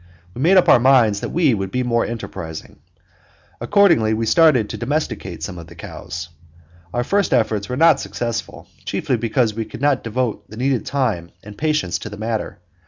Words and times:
We 0.33 0.41
made 0.41 0.57
up 0.57 0.67
our 0.67 0.79
minds 0.79 1.19
that 1.19 1.29
we 1.29 1.53
would 1.53 1.69
be 1.69 1.83
more 1.83 2.03
enterprising. 2.03 2.79
Accordingly, 3.59 4.15
we 4.15 4.25
started 4.25 4.67
to 4.71 4.77
domesticate 4.77 5.43
some 5.43 5.59
of 5.59 5.67
the 5.67 5.75
cows. 5.75 6.29
Our 6.91 7.03
first 7.03 7.31
effort 7.35 7.69
was 7.69 7.77
not 7.77 7.99
successful, 7.99 8.67
chiefly 8.83 9.17
because 9.17 9.53
we 9.53 9.63
did 9.63 9.79
not 9.79 10.03
devote 10.03 10.49
the 10.49 10.57
needed 10.57 10.87
time 10.87 11.29
and 11.43 11.55
patience 11.55 11.99
to 11.99 12.09
the 12.09 12.17
matter. 12.17 12.57